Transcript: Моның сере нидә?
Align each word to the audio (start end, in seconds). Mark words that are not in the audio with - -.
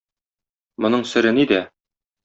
Моның 0.85 1.07
сере 1.13 1.37
нидә? 1.39 1.65